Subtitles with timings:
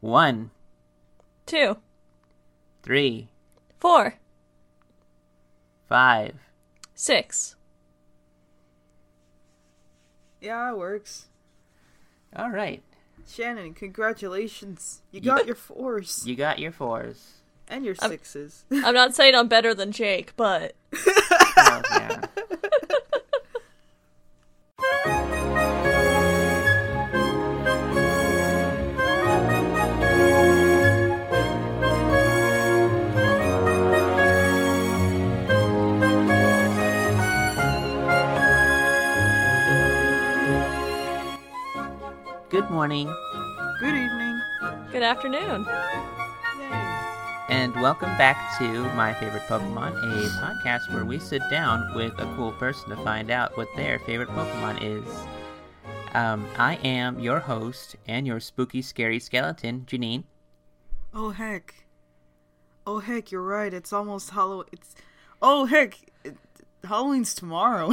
[0.00, 0.50] One,
[1.46, 1.76] Two,
[2.82, 3.28] three,
[3.78, 4.14] four,
[5.88, 6.34] five.
[6.94, 7.56] six.
[10.40, 11.26] Yeah, it works.
[12.34, 12.82] All right.
[13.28, 15.02] Shannon, congratulations.
[15.10, 17.42] You got your fours You got your fours.
[17.68, 18.64] and your I'm- sixes.
[18.70, 20.74] I'm not saying I'm better than Jake, but
[21.56, 22.20] Oh, yeah.
[42.90, 43.14] Morning,
[43.78, 44.40] Good evening.
[44.90, 45.64] good afternoon.
[47.48, 52.24] And welcome back to My Favorite Pokemon, a podcast where we sit down with a
[52.34, 55.08] cool person to find out what their favorite Pokemon is.
[56.14, 60.24] Um, I am your host and your spooky, scary skeleton, Janine.
[61.14, 61.84] Oh heck.
[62.88, 63.72] Oh heck, you're right.
[63.72, 64.66] It's almost Halloween.
[64.72, 64.96] It's
[65.40, 66.36] oh heck, it,
[66.82, 67.92] Halloween's tomorrow.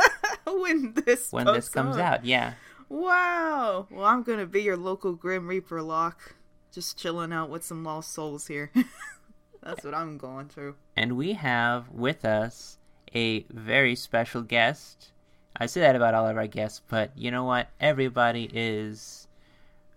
[0.46, 2.02] when this When this comes up.
[2.02, 2.54] out, yeah.
[2.88, 3.86] Wow.
[3.90, 6.36] Well, I'm gonna be your local Grim Reaper lock,
[6.72, 8.70] just chilling out with some lost souls here.
[9.62, 10.76] That's what I'm going through.
[10.96, 12.78] And we have with us
[13.14, 15.12] a very special guest.
[15.56, 17.68] I say that about all of our guests, but you know what?
[17.80, 19.26] Everybody is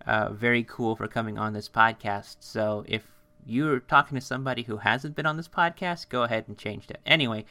[0.06, 2.36] uh, very cool for coming on this podcast.
[2.40, 3.06] So if
[3.46, 7.00] you're talking to somebody who hasn't been on this podcast, go ahead and change it.
[7.06, 7.44] Anyway,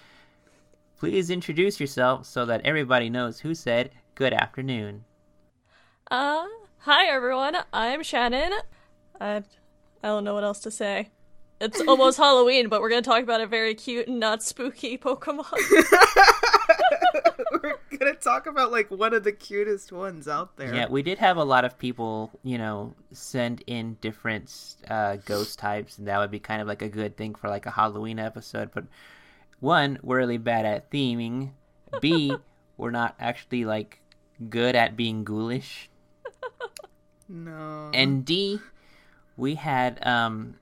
[0.98, 5.06] please introduce yourself so that everybody knows who said good afternoon.
[6.12, 6.46] Uh,
[6.80, 7.56] hi everyone.
[7.72, 8.52] I'm Shannon.
[9.22, 9.44] I, I
[10.04, 11.08] don't know what else to say.
[11.62, 15.54] It's almost Halloween, but we're gonna talk about a very cute and not spooky Pokemon.
[17.64, 20.76] We're gonna talk about like one of the cutest ones out there.
[20.76, 24.54] Yeah, we did have a lot of people, you know, send in different
[24.90, 27.66] uh, ghost types, and that would be kind of like a good thing for like
[27.66, 28.72] a Halloween episode.
[28.74, 28.84] But
[29.62, 31.52] one, we're really bad at theming.
[32.02, 32.36] B,
[32.78, 34.02] we're not actually like
[34.50, 35.88] good at being ghoulish.
[37.30, 37.92] No.
[37.94, 38.60] And D,
[39.38, 40.56] we had um,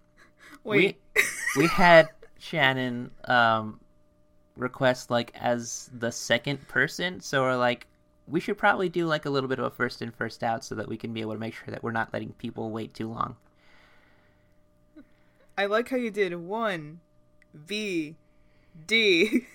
[0.64, 1.00] Wait.
[1.16, 1.24] we
[1.64, 3.80] we had Shannon um
[4.56, 7.88] request like as the second person, so we're like
[8.28, 10.76] we should probably do like a little bit of a first in first out so
[10.76, 13.10] that we can be able to make sure that we're not letting people wait too
[13.10, 13.36] long.
[15.58, 17.00] I like how you did one,
[17.66, 18.16] B,
[18.88, 19.46] D.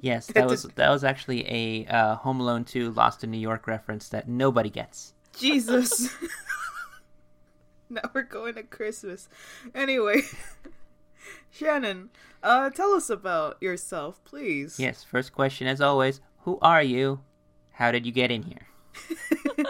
[0.00, 3.30] Yes, that That was did- that was actually a uh, Home Alone 2 Lost in
[3.32, 5.12] New York reference that nobody gets.
[5.36, 6.10] Jesus.
[7.90, 9.28] now we're going to Christmas.
[9.74, 10.22] Anyway,
[11.50, 12.10] Shannon,
[12.42, 14.78] uh, tell us about yourself, please.
[14.78, 17.20] Yes, first question as always, who are you?
[17.72, 18.66] How did you get in here?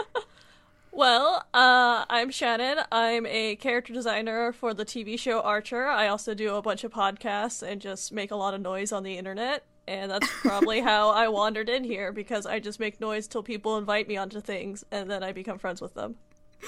[0.92, 2.78] well, uh, I'm Shannon.
[2.90, 5.86] I'm a character designer for the TV show Archer.
[5.86, 9.02] I also do a bunch of podcasts and just make a lot of noise on
[9.02, 9.64] the internet.
[9.88, 13.76] And that's probably how I wandered in here because I just make noise till people
[13.76, 16.16] invite me onto things and then I become friends with them.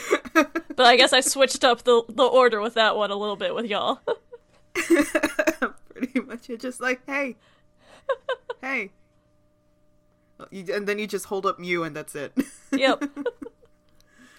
[0.33, 3.55] but I guess I switched up the the order with that one a little bit
[3.55, 4.01] with y'all.
[4.75, 7.37] Pretty much, you're just like, hey,
[8.61, 8.91] hey.
[10.51, 12.33] You, and then you just hold up Mew, and that's it.
[12.73, 13.05] yep.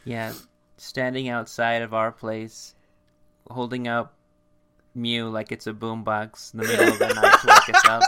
[0.04, 0.34] Yeah,
[0.78, 2.76] standing outside of our place,
[3.50, 4.14] holding up
[4.94, 8.04] Mew like it's a boombox in the middle of the night to wake us up.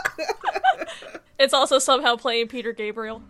[1.38, 3.22] It's also somehow playing Peter Gabriel.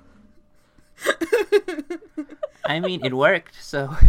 [2.65, 3.95] I mean, it worked, so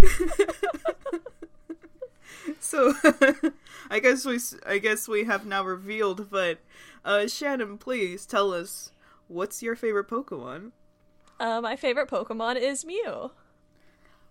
[2.59, 2.93] so,
[3.89, 6.29] I guess we, s- I guess we have now revealed.
[6.29, 6.59] But,
[7.05, 8.91] uh, Shannon, please tell us
[9.27, 10.71] what's your favorite Pokemon.
[11.39, 13.31] Uh, my favorite Pokemon is Mew.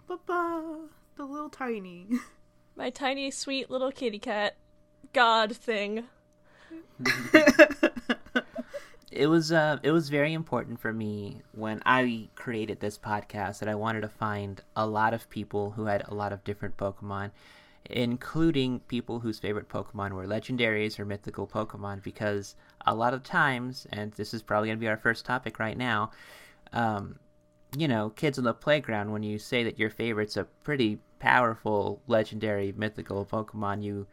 [0.06, 2.06] Ba-ba, the little tiny.
[2.77, 4.55] My tiny, sweet little kitty cat
[5.12, 6.05] god thing.
[9.11, 13.69] It was uh it was very important for me when I created this podcast that
[13.69, 17.31] I wanted to find a lot of people who had a lot of different Pokemon,
[17.88, 22.55] including people whose favorite Pokemon were legendaries or mythical Pokemon, because
[22.87, 26.11] a lot of times, and this is probably gonna be our first topic right now,
[26.73, 27.19] um,
[27.77, 32.00] you know, kids on the playground, when you say that your favorite's a pretty powerful
[32.06, 34.06] legendary mythical Pokemon, you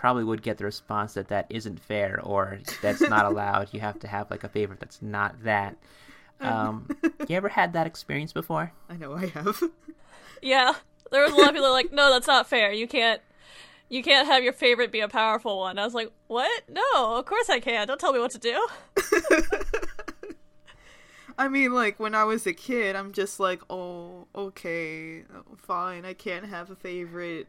[0.00, 3.68] probably would get the response that that isn't fair or that's not allowed.
[3.72, 5.76] You have to have like a favorite that's not that.
[6.42, 6.88] Um,
[7.28, 8.72] you ever had that experience before?
[8.88, 9.62] I know I have.
[10.40, 10.72] Yeah,
[11.10, 12.72] there was a lot of people like, no, that's not fair.
[12.72, 13.20] You can't,
[13.90, 15.78] you can't have your favorite be a powerful one.
[15.78, 16.62] I was like, what?
[16.66, 17.86] No, of course I can.
[17.86, 18.66] Don't tell me what to do.
[21.36, 25.24] I mean, like when I was a kid, I'm just like, oh, okay,
[25.58, 26.06] fine.
[26.06, 27.48] I can't have a favorite.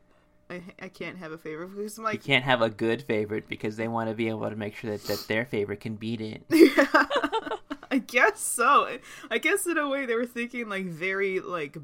[0.51, 3.77] I, I can't have a favorite because I'm You can't have a good favorite because
[3.77, 6.43] they want to be able to make sure that, that their favorite can beat it.
[6.49, 6.87] yeah,
[7.91, 8.97] I guess so.
[9.29, 11.77] I guess in a way they were thinking like very like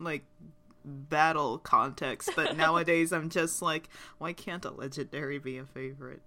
[0.00, 0.24] like
[0.84, 3.88] battle context, but nowadays I'm just like,
[4.18, 6.22] why can't a legendary be a favorite?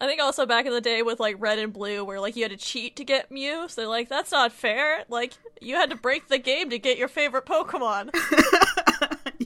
[0.00, 2.42] I think also back in the day with like red and blue, where like you
[2.42, 5.04] had to cheat to get Mew, so like, that's not fair.
[5.08, 8.10] Like you had to break the game to get your favorite Pokemon.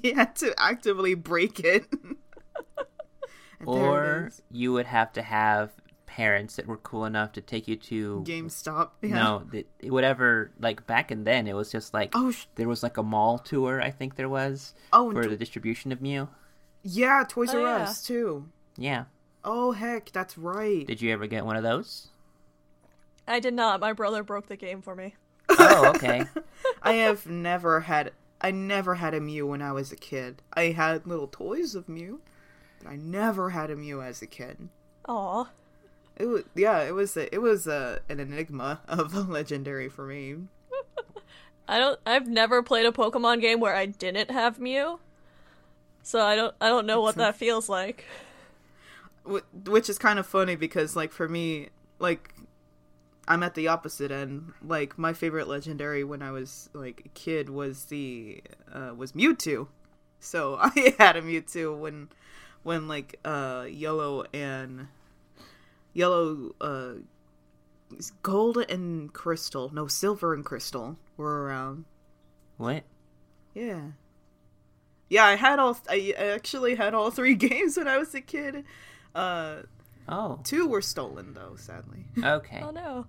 [0.03, 1.87] you had to actively break it.
[3.59, 5.73] And there it Or you would have to have
[6.05, 8.91] parents that were cool enough to take you to GameStop.
[9.03, 9.15] Yeah.
[9.15, 10.51] no, the, whatever.
[10.61, 13.39] Like back in then, it was just like Oh, sh- there was like a mall
[13.39, 13.81] tour.
[13.81, 16.29] I think there was oh, for and the distribution of Mew.
[16.83, 17.85] yeah, Toys Oh, R yeah.
[17.85, 18.47] Us too.
[18.77, 19.05] Yeah.
[19.45, 20.87] Oh heck, that's right.
[20.87, 22.09] Did you ever get one of those?
[23.27, 23.81] I did not.
[23.81, 25.15] My brother broke the game for me.
[25.49, 26.25] Oh, okay.
[26.83, 28.13] I have never had.
[28.41, 30.43] I never had a Mew when I was a kid.
[30.53, 32.21] I had little toys of Mew,
[32.83, 34.69] but I never had a Mew as a kid.
[35.09, 35.49] Aw.
[36.17, 40.07] It was yeah, it was a, it was a, an enigma of a legendary for
[40.07, 40.37] me.
[41.69, 42.01] I don't.
[42.07, 44.99] I've never played a Pokemon game where I didn't have Mew,
[46.03, 46.55] so I don't.
[46.61, 48.05] I don't know what that feels like.
[49.65, 51.69] Which is kind of funny because like for me,
[51.99, 52.33] like
[53.29, 54.53] I'm at the opposite end.
[54.63, 58.43] Like my favorite legendary when I was like a kid was the
[58.73, 59.69] uh was Mewtwo.
[60.21, 62.09] So I had a Mewtwo when
[62.63, 64.89] when like uh yellow and
[65.93, 66.93] yellow uh
[68.23, 71.85] gold and crystal, no silver and crystal were around.
[72.57, 72.85] what?
[73.55, 73.93] Yeah.
[75.09, 78.21] Yeah, I had all I I actually had all three games when I was a
[78.21, 78.65] kid.
[79.15, 79.63] Uh
[80.09, 82.07] Oh, two were stolen though, sadly.
[82.23, 82.61] okay.
[82.63, 83.07] Oh no.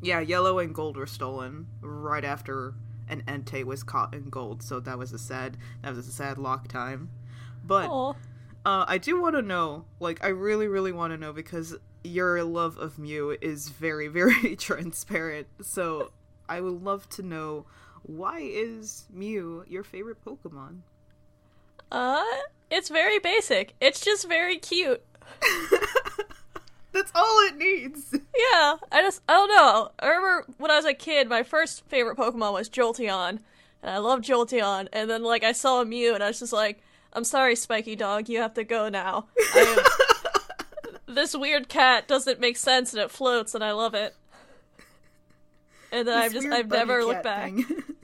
[0.00, 2.74] Yeah, yellow and gold were stolen right after
[3.08, 6.38] an Entei was caught in gold, so that was a sad that was a sad
[6.38, 7.10] lock time.
[7.64, 8.10] But Aw.
[8.64, 12.42] uh, I do want to know, like, I really, really want to know because your
[12.42, 15.46] love of Mew is very, very transparent.
[15.60, 16.10] So
[16.48, 17.66] I would love to know
[18.02, 20.80] why is Mew your favorite Pokemon?
[21.90, 22.24] Uh,
[22.70, 23.74] it's very basic.
[23.80, 25.02] It's just very cute.
[26.92, 28.12] That's all it needs.
[28.12, 29.90] Yeah, I just I don't know.
[29.98, 33.38] I remember when I was a kid, my first favorite Pokemon was Jolteon,
[33.82, 34.88] and I loved Jolteon.
[34.92, 36.82] And then like I saw a Mew, and I was just like,
[37.14, 42.40] "I'm sorry, Spiky Dog, you have to go now." I am- this weird cat doesn't
[42.40, 44.14] make sense, and it floats, and I love it.
[45.90, 47.52] And then I've just I've never looked back.
[47.52, 47.64] thing.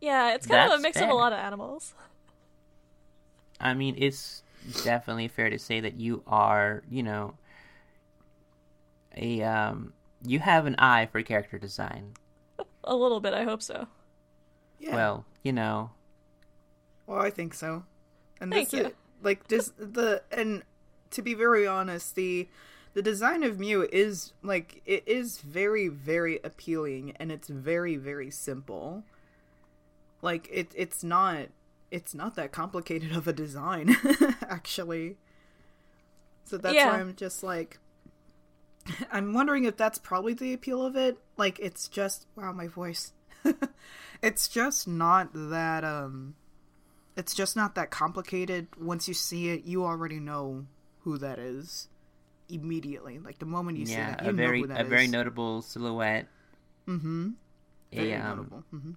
[0.00, 1.94] Yeah, it's kind of a That's mix of a lot of animals.
[3.60, 4.42] I mean, it's
[4.82, 7.34] definitely fair to say that you are, you know,
[9.16, 9.92] a um,
[10.24, 12.14] you have an eye for character design.
[12.84, 13.88] A little bit, I hope so.
[14.78, 14.94] yeah.
[14.94, 15.90] Well, you know,
[17.06, 17.84] Well, I think so.
[18.40, 18.86] And Thank this you.
[18.86, 18.92] is
[19.22, 20.62] like this the and
[21.10, 22.48] to be very honest, the
[22.94, 28.30] the design of Mew is like it is very very appealing and it's very very
[28.30, 29.04] simple.
[30.20, 31.48] Like it it's not
[31.92, 33.94] it's not that complicated of a design
[34.48, 35.18] actually.
[36.44, 36.86] So that's Yeah.
[36.88, 37.78] why I'm just like
[39.12, 41.18] I'm wondering if that's probably the appeal of it.
[41.36, 43.12] Like it's just wow my voice.
[44.22, 46.34] it's just not that um
[47.16, 48.68] it's just not that complicated.
[48.80, 50.66] Once you see it, you already know
[51.00, 51.88] who that is
[52.48, 53.18] immediately.
[53.18, 55.06] Like the moment you see yeah, that, you a very know who that a very
[55.08, 56.26] notable silhouette.
[56.88, 57.30] Mm-hmm.
[57.92, 58.64] Very A, um, notable.
[58.74, 58.92] Mm-hmm.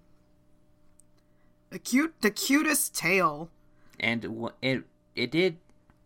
[1.75, 3.49] The cute, the cutest tail.
[3.99, 5.57] and w- it it did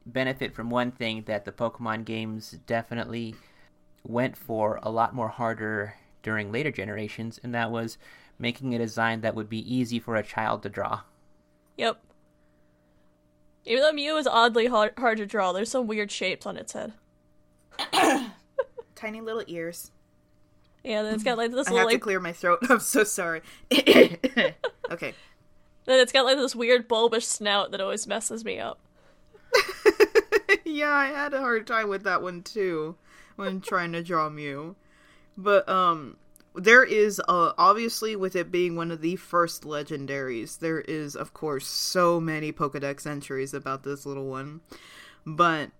[0.03, 3.35] benefit from one thing that the Pokemon games definitely
[4.03, 7.99] went for a lot more harder during later generations, and that was
[8.39, 11.01] making a design that would be easy for a child to draw.
[11.77, 12.01] Yep.
[13.65, 16.73] Even though Mew is oddly hard, hard to draw, there's some weird shapes on its
[16.73, 16.93] head.
[18.95, 19.91] Tiny little ears.
[20.83, 22.57] Yeah, then it's got like this I little have to like, clear my throat.
[22.71, 23.43] I'm so sorry.
[24.91, 25.13] okay.
[25.89, 28.79] Then it's got like this weird bulbous snout that always messes me up.
[30.65, 32.95] yeah, I had a hard time with that one too
[33.35, 34.75] when trying to draw Mew.
[35.37, 36.17] But um
[36.55, 41.67] there is obviously with it being one of the first legendaries, there is of course
[41.67, 44.61] so many Pokédex entries about this little one.
[45.25, 45.71] But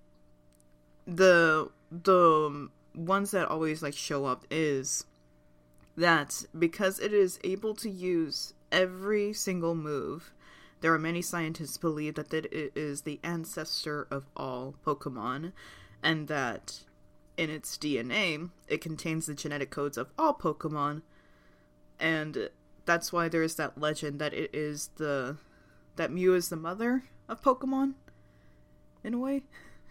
[1.05, 5.05] the the ones that always like show up is
[5.97, 10.31] that because it is able to use every single move
[10.81, 15.51] there are many scientists believe that it is the ancestor of all Pokemon,
[16.01, 16.83] and that
[17.37, 21.01] in its DNA, it contains the genetic codes of all Pokemon,
[21.99, 22.49] and
[22.85, 25.37] that's why there is that legend that it is the
[25.97, 27.95] that Mew is the mother of Pokemon,
[29.03, 29.43] in a way.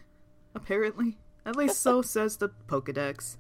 [0.54, 3.36] Apparently, at least so says the Pokedex.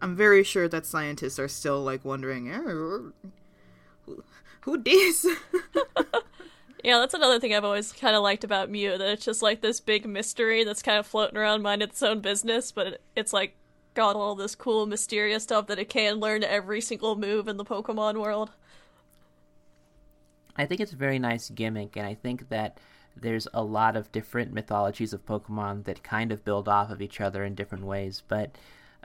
[0.00, 4.14] I'm very sure that scientists are still like wondering, eh,
[4.68, 5.26] who, who this?
[6.84, 9.60] Yeah, that's another thing I've always kind of liked about Mew that it's just like
[9.60, 13.32] this big mystery that's kind of floating around, minding its own business, but it, it's
[13.32, 13.56] like
[13.94, 17.64] got all this cool, mysterious stuff that it can learn every single move in the
[17.64, 18.52] Pokemon world.
[20.56, 22.78] I think it's a very nice gimmick, and I think that
[23.16, 27.20] there's a lot of different mythologies of Pokemon that kind of build off of each
[27.20, 28.22] other in different ways.
[28.28, 28.52] But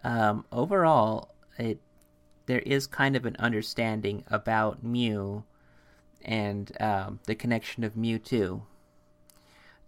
[0.03, 1.79] um, overall, it
[2.45, 5.43] there is kind of an understanding about Mew
[6.23, 8.61] and um, the connection of Mewtwo.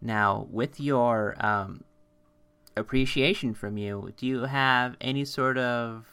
[0.01, 1.83] Now, with your um,
[2.75, 6.05] appreciation from you, do you have any sort of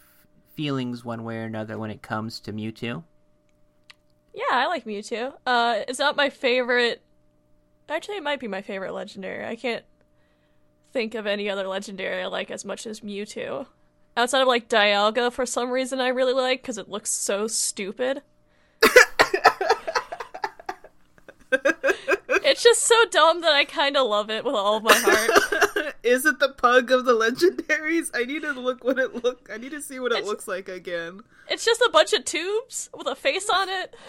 [0.54, 3.02] feelings one way or another when it comes to Mewtwo?
[4.32, 5.34] Yeah, I like Mewtwo.
[5.44, 7.02] Uh, it's not my favorite.
[7.88, 9.44] Actually, it might be my favorite legendary.
[9.44, 9.84] I can't
[10.92, 13.66] think of any other legendary I like as much as Mewtwo.
[14.16, 18.22] Outside of like Dialga, for some reason I really like because it looks so stupid.
[22.52, 25.94] It's just so dumb that I kind of love it with all of my heart.
[26.02, 28.10] Is it the pug of the legendaries?
[28.14, 29.48] I need to look what it look.
[29.52, 31.22] I need to see what it looks like again.
[31.48, 33.94] it's just a bunch of tubes with a face on it.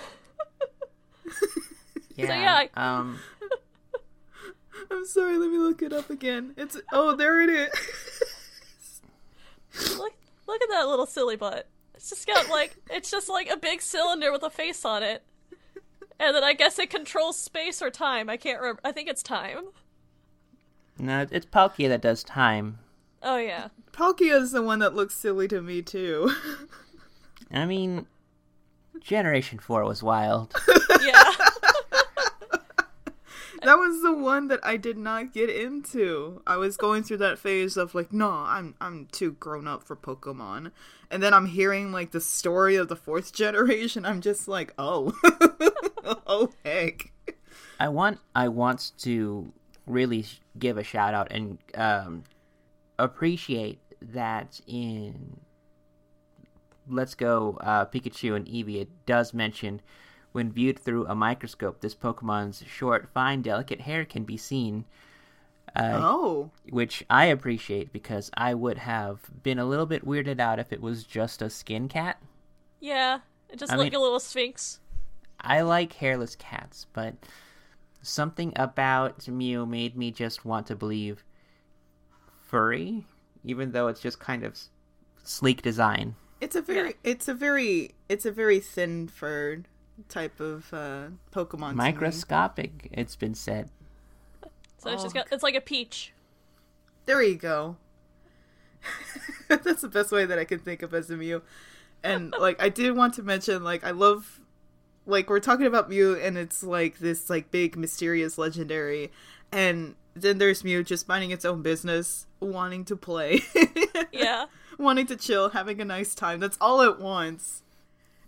[2.16, 2.68] Yeah.
[2.76, 3.18] yeah, Um,
[4.92, 5.36] I'm sorry.
[5.40, 6.54] Let me look it up again.
[6.58, 9.02] It's oh, there it is.
[9.98, 10.14] Look,
[10.46, 11.68] look at that little silly butt.
[11.96, 15.24] It's just got like it's just like a big cylinder with a face on it,
[16.24, 18.30] and then I guess it controls space or time.
[18.30, 18.82] I can't remember.
[18.84, 19.66] I think it's time.
[20.98, 22.80] no, it's Palkia that does time.
[23.22, 26.34] Oh yeah, Palkia is the one that looks silly to me too.
[27.52, 28.08] I mean,
[29.00, 30.56] Generation 4 was wild.
[31.02, 31.24] yeah.
[33.62, 36.42] that was the one that I did not get into.
[36.48, 39.96] I was going through that phase of like, no, I'm I'm too grown up for
[39.96, 40.72] Pokemon.
[41.12, 44.06] And then I'm hearing like the story of the fourth generation.
[44.06, 45.14] I'm just like, oh,
[46.28, 47.12] oh heck.
[47.80, 49.52] I want I want to
[49.86, 52.24] really sh- give a shout out and um,
[52.98, 55.40] appreciate that in
[56.88, 59.82] Let's Go uh, Pikachu and Eevee it does mention
[60.32, 64.84] when viewed through a microscope this Pokemon's short, fine, delicate hair can be seen,
[65.76, 70.58] uh, Oh, which I appreciate because I would have been a little bit weirded out
[70.58, 72.20] if it was just a skin cat.
[72.80, 73.20] Yeah.
[73.50, 74.80] It just I like mean- a little sphinx.
[75.44, 77.16] I like hairless cats, but
[78.02, 81.24] something about Mew made me just want to believe
[82.42, 83.06] furry,
[83.44, 84.58] even though it's just kind of
[85.24, 86.16] sleek design.
[86.42, 89.68] it's a very, it's a very, it's a very thin furred
[90.10, 91.60] type of uh, Pokemon.
[91.60, 91.76] to me.
[91.76, 93.70] Microscopic, it's been said.
[94.78, 95.20] So it's just Oh.
[95.20, 96.14] got it's like a peach.
[97.06, 97.78] There you go.
[99.48, 101.42] That's the best way that I can think of as a Mew.
[102.04, 104.42] And like I did want to mention, like I love
[105.06, 109.12] like we're talking about Mew and it's like this like big mysterious legendary
[109.52, 113.42] and then there's Mew just minding its own business, wanting to play.
[114.12, 114.46] Yeah.
[114.78, 116.40] wanting to chill, having a nice time.
[116.40, 117.64] That's all it wants.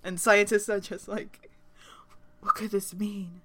[0.04, 1.50] And scientists are just like,
[2.42, 3.42] what could this mean?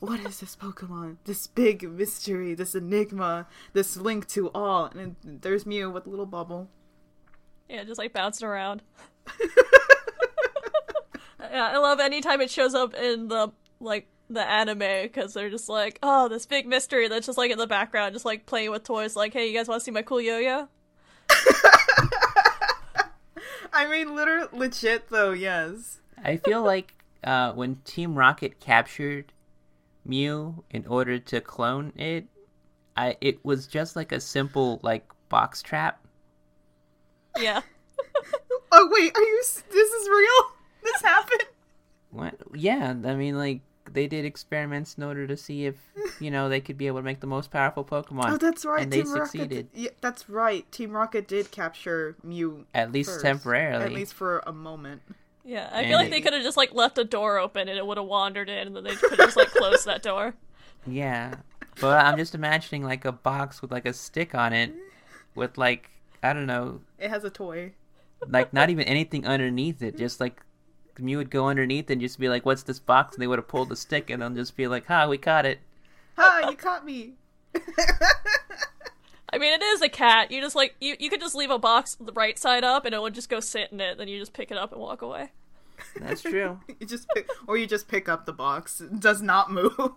[0.00, 1.16] What is this Pokemon?
[1.24, 4.86] This big mystery, this enigma, this link to all.
[4.86, 6.68] And there's Mew with a little bubble.
[7.68, 8.82] Yeah, just like bouncing around.
[11.54, 15.68] yeah, I love anytime it shows up in the like the anime because they're just
[15.68, 18.82] like, oh, this big mystery that's just like in the background, just like playing with
[18.82, 19.14] toys.
[19.14, 20.68] Like, hey, you guys want to see my cool yo-yo?
[23.72, 26.00] I mean, literally, legit though, yes.
[26.22, 26.92] I feel like
[27.22, 29.32] uh, when Team Rocket captured
[30.04, 32.26] Mew in order to clone it,
[32.96, 36.04] I it was just like a simple like box trap.
[37.38, 37.62] Yeah,
[38.76, 39.42] Oh wait, are you?
[39.70, 40.52] This is real?
[40.84, 41.44] This happened?
[42.10, 42.34] What?
[42.54, 43.60] Yeah, I mean, like
[43.90, 45.76] they did experiments in order to see if
[46.20, 48.30] you know they could be able to make the most powerful Pokemon.
[48.32, 48.82] Oh, that's right.
[48.82, 49.30] And they Team Rocket.
[49.30, 50.70] succeeded, Yeah, that's right.
[50.72, 53.84] Team Rocket did capture Mew at least first, temporarily.
[53.84, 55.02] At least for a moment.
[55.44, 55.68] yeah.
[55.72, 57.76] I And feel like it- they could have just like left a door open and
[57.76, 60.34] it would have wandered in, and then they could have just like closed that door.
[60.86, 61.36] Yeah,
[61.80, 64.72] but I'm just imagining like a box with like a stick on it,
[65.34, 65.90] with like
[66.22, 67.72] I don't know, It has a toy.
[68.28, 69.96] like not even anything underneath it.
[69.98, 70.40] Just like
[70.98, 73.48] Mew would go underneath and just be like, "What's this box?" And they would have
[73.48, 75.60] pulled the stick and then just be like, "Ha, we caught it."
[76.16, 76.48] Ha!
[76.50, 77.14] You caught me.
[79.32, 80.30] I mean, it is a cat.
[80.30, 82.94] You just like you you could just leave a box the right side up, and
[82.94, 83.98] it would just go sit in it.
[83.98, 85.32] Then you just pick it up and walk away.
[85.96, 86.60] That's true.
[86.80, 88.80] You just pick, or you just pick up the box.
[88.80, 89.76] It does not move.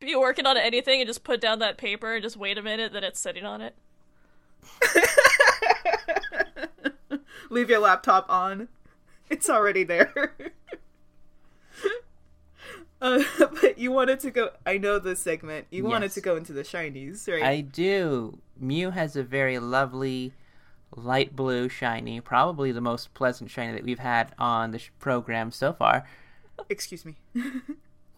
[0.00, 2.92] Be working on anything and just put down that paper and just wait a minute,
[2.92, 3.74] then it's sitting on it.
[7.50, 8.68] Leave your laptop on.
[9.28, 10.34] It's already there.
[13.00, 13.22] uh,
[13.60, 14.50] but you wanted to go.
[14.64, 15.66] I know this segment.
[15.70, 17.42] You wanted to go into the shinies, right?
[17.42, 18.38] I do.
[18.58, 20.32] Mew has a very lovely
[20.94, 25.50] light blue shiny, probably the most pleasant shiny that we've had on the sh- program
[25.50, 26.06] so far.
[26.70, 27.16] Excuse me.
[27.34, 27.58] Hmm?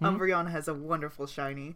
[0.04, 1.75] Umbreon has a wonderful shiny.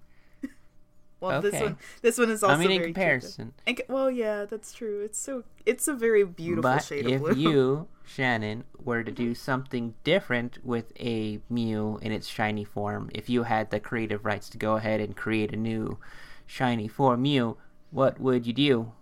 [1.23, 1.65] Well, this Okay.
[1.65, 3.55] one, this one is also I mean, in very comparison.
[3.67, 5.01] And well, yeah, that's true.
[5.03, 7.31] It's so, it's a very beautiful But shade of blue.
[7.31, 13.09] If you, Shannon, were to do something different with a Mew in its shiny form,
[13.15, 15.99] if you had the creative rights to go ahead and create a new
[16.45, 17.57] shiny form Mew,
[17.91, 18.93] what would you do?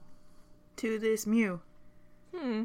[0.76, 1.60] to this Mew.
[2.34, 2.64] Hmm.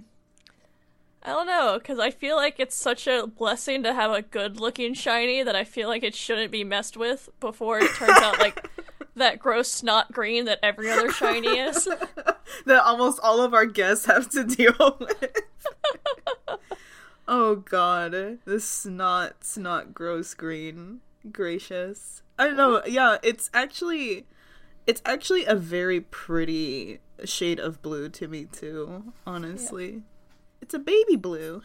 [1.23, 4.59] I don't know, because I feel like it's such a blessing to have a good
[4.59, 8.37] looking shiny that I feel like it shouldn't be messed with before it turns out
[8.39, 8.69] like
[9.15, 11.85] that gross snot green that every other shiny is.
[12.65, 15.41] that almost all of our guests have to deal with.
[17.27, 22.23] oh god, the snot, snot, gross green, gracious.
[22.37, 22.81] I don't know.
[22.85, 24.25] Yeah, it's actually,
[24.85, 29.13] it's actually a very pretty shade of blue to me too.
[29.25, 30.03] Honestly,
[30.61, 31.61] it's a baby blue.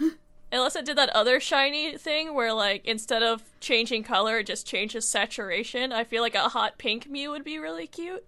[0.53, 4.67] Unless it did that other shiny thing where, like, instead of changing color, it just
[4.67, 5.93] changes saturation.
[5.93, 8.25] I feel like a hot pink Mew would be really cute.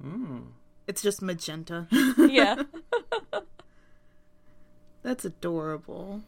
[0.00, 0.40] Hmm.
[0.86, 1.86] It's just magenta.
[2.16, 2.62] Yeah.
[5.02, 6.22] That's adorable.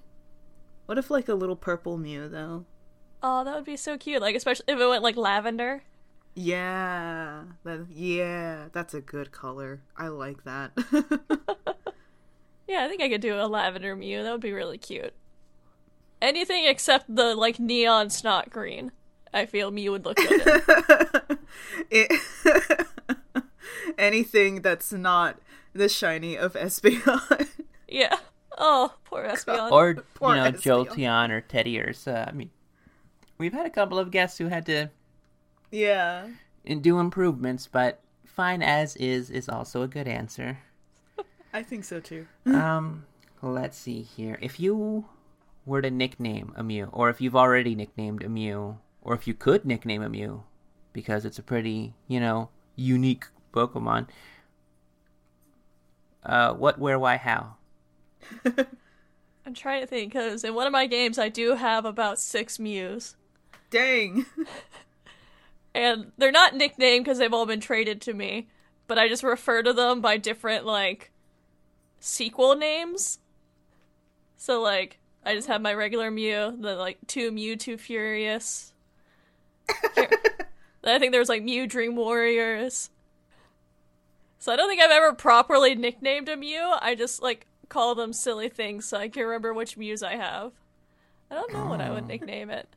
[0.86, 2.64] What if like a little purple Mew though?
[3.22, 4.20] oh, that would be so cute.
[4.22, 5.82] Like, especially if it went like lavender.
[6.34, 9.82] Yeah, that, yeah, that's a good color.
[9.96, 10.72] I like that.
[12.68, 14.22] Yeah, I think I could do a lavender Mew.
[14.22, 15.12] That would be really cute.
[16.22, 18.92] Anything except the, like, neon snot green.
[19.32, 21.38] I feel me would look good
[21.90, 22.12] it,
[23.98, 25.38] anything that's not
[25.72, 27.48] the shiny of Espeon.
[27.92, 28.18] Yeah.
[28.56, 29.72] Oh, poor Espeon.
[29.72, 30.86] Or, you know, Espeon.
[30.86, 32.28] Jolteon or Teddiursa.
[32.28, 32.50] I mean,
[33.36, 34.90] we've had a couple of guests who had to
[35.72, 36.28] yeah.
[36.80, 40.60] do improvements, but fine as is is also a good answer.
[41.52, 42.28] I think so too.
[42.46, 43.06] Um,
[43.42, 44.38] let's see here.
[44.40, 45.06] If you
[45.64, 49.34] were to nickname a Mew, or if you've already nicknamed a Mew, or if you
[49.34, 50.44] could nickname a Mew,
[50.92, 54.08] because it's a pretty, you know, unique Pokemon,
[56.24, 57.56] uh, what, where, why, how?
[58.44, 62.58] I'm trying to think, because in one of my games, I do have about six
[62.58, 63.16] Mews.
[63.70, 64.26] Dang.
[65.74, 68.48] And they're not nicknamed because they've all been traded to me,
[68.86, 71.12] but I just refer to them by different, like,
[72.00, 73.18] sequel names.
[74.36, 78.72] So, like, I just have my regular Mew, the, like, two Mew, two Furious.
[79.68, 82.90] I think there's, like, Mew Dream Warriors.
[84.38, 86.74] So I don't think I've ever properly nicknamed a Mew.
[86.80, 90.52] I just, like, call them silly things so I can remember which Mews I have.
[91.30, 92.68] I don't know what I would nickname it.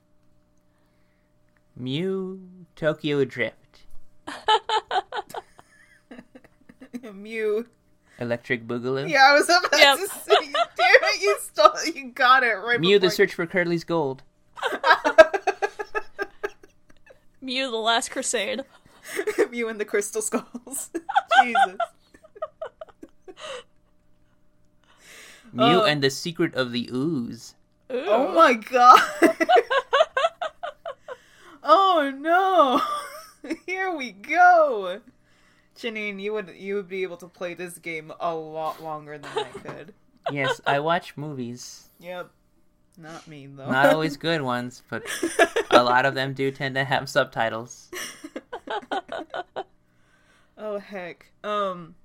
[1.76, 2.42] Mew
[2.76, 3.82] Tokyo Drift,
[7.14, 7.66] Mew.
[8.20, 9.98] Electric Boogaloo, Yeah, I was about Yep.
[10.00, 10.36] to say.
[10.52, 11.72] Damn it, you stole.
[11.94, 12.80] You got it right.
[12.80, 14.24] Mew the before- Search for Curly's Gold,
[17.42, 18.62] Mew the Last Crusade.
[19.52, 20.90] Mew and the crystal skulls.
[21.44, 21.78] Jesus.
[25.52, 25.84] Mew Oh.
[25.84, 27.56] and the Secret of the Ooze.
[27.90, 28.06] Oh Ooh.
[28.08, 29.02] Oh my god.
[31.64, 32.82] oh no.
[33.66, 35.02] Here we go.
[35.78, 39.32] Janine, you would you would be able to play this game a lot longer than
[39.36, 39.94] I could.
[40.32, 41.90] Yes, I watch movies.
[42.00, 42.30] Yep.
[42.98, 43.70] Not me though.
[43.72, 45.04] Not always good ones, but
[45.72, 47.90] a lot of them do tend to have subtitles.
[50.58, 51.32] oh heck.
[51.44, 51.96] Um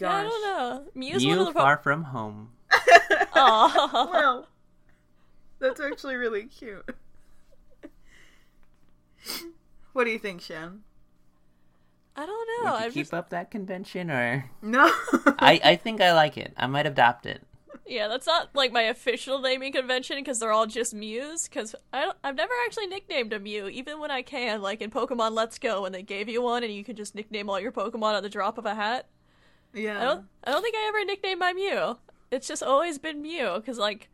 [0.00, 0.84] Yeah, I don't know.
[0.94, 2.50] Mew's one of the Far From Home.
[3.34, 4.08] Aw.
[4.12, 4.48] Well,
[5.60, 6.84] that's actually really cute.
[9.92, 10.82] what do you think, Shan?
[12.16, 12.78] I don't Would know.
[12.78, 14.84] you I'm keep just up that convention, or No.
[15.38, 16.54] I, I think I like it.
[16.56, 17.42] I might adopt it.
[17.86, 18.08] yeah.
[18.08, 21.46] That's not like my official naming convention because they're all just Mews.
[21.46, 24.62] Because I don't, I've never actually nicknamed a Mew, even when I can.
[24.62, 27.50] Like in Pokemon Let's Go, when they gave you one and you could just nickname
[27.50, 29.08] all your Pokemon at the drop of a hat.
[29.74, 30.00] yeah.
[30.00, 30.24] I don't.
[30.44, 31.98] I don't think I ever nicknamed my Mew.
[32.30, 33.52] It's just always been Mew.
[33.56, 34.08] Because like,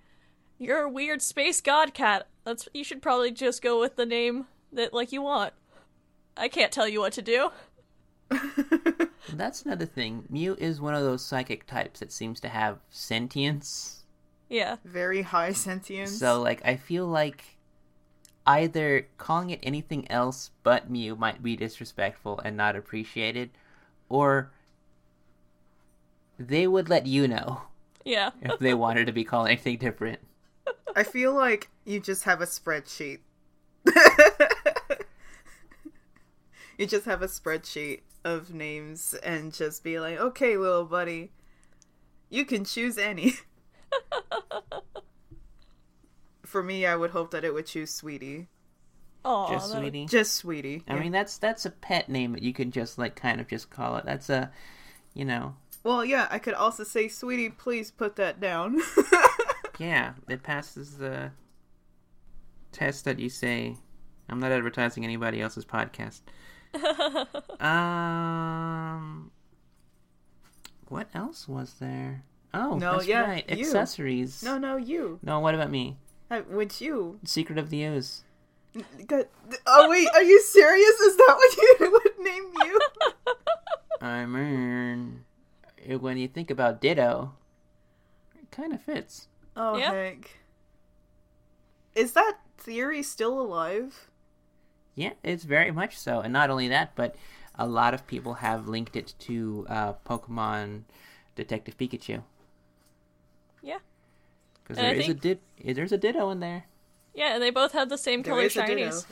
[0.59, 2.27] you're a weird space god cat.
[2.45, 5.53] That's you should probably just go with the name that like you want.
[6.37, 7.51] I can't tell you what to do.
[9.33, 10.25] That's another thing.
[10.29, 14.05] Mew is one of those psychic types that seems to have sentience.
[14.49, 14.77] Yeah.
[14.85, 16.19] Very high sentience.
[16.19, 17.57] So, like, I feel like
[18.47, 23.51] either calling it anything else but Mew might be disrespectful and not appreciated,
[24.09, 24.51] or
[26.39, 27.63] they would let you know
[28.05, 28.31] Yeah.
[28.43, 30.19] if they wanted to be called anything different.
[30.97, 33.21] I feel like you just have a spreadsheet.
[36.79, 41.33] you just have a spreadsheet of names and just be like, okay, little buddy,
[42.31, 43.35] you can choose any.
[46.45, 48.49] For me, I would hope that it would choose Sweetie.
[49.25, 50.07] Oh, Just sweetie.
[50.07, 50.83] Just Sweetie.
[50.89, 51.01] I Yeah.
[51.01, 53.97] mean, that's that's a pet name that you can just like kind of just call
[53.97, 54.05] it.
[54.05, 54.51] That's a,
[55.15, 55.55] you know,
[55.85, 58.81] well, yeah, I could also say, Sweetie, please put that down.
[59.79, 61.31] yeah, it passes the
[62.73, 63.77] test that you say.
[64.29, 66.21] I'm not advertising anybody else's podcast.
[67.61, 69.31] Um,
[70.89, 72.25] what else was there?
[72.55, 73.65] Oh, No, that's yeah, right, you.
[73.65, 74.43] accessories.
[74.43, 75.19] no, no, you.
[75.23, 75.97] no, what about me?
[76.31, 77.19] Uh, Would you?
[77.25, 78.25] Secret of the Ooze.
[79.67, 80.99] Oh wait, are you serious?
[81.01, 82.81] Is that what you would name you?
[84.01, 85.25] I mean,
[86.01, 87.35] when you think about Ditto,
[88.41, 89.29] it kind of fits.
[89.57, 89.93] Oh Yeah.
[89.93, 90.39] heck.
[91.95, 94.09] Is that theory still alive?
[94.95, 96.21] Yeah, it's very much so.
[96.21, 97.15] And not only that, but
[97.59, 100.83] a lot of people have linked it to uh, Pokemon
[101.37, 102.23] Detective Pikachu.
[103.63, 103.79] Yeah.
[104.63, 106.65] Because And there I is think- a did there's a Ditto in there.
[107.15, 108.89] Yeah, and they both have the same There color is a Ditto.
[108.89, 109.07] shinies.